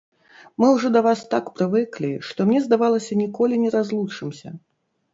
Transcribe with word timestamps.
Мы 0.63 0.69
ўжо 0.75 0.87
да 0.95 1.03
вас 1.07 1.21
так 1.35 1.51
прывыклі, 1.59 2.11
што 2.31 2.39
мне 2.51 2.65
здавалася, 2.71 3.21
ніколі 3.23 3.63
не 3.67 3.79
разлучымся. 3.81 4.61